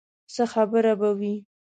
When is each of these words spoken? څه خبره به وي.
څه 0.33 0.43
خبره 0.53 0.93
به 0.99 1.09
وي. 1.19 1.35